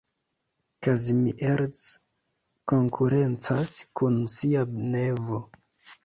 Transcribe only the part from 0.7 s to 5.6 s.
Kazimierz konkurencas kun sia nevo.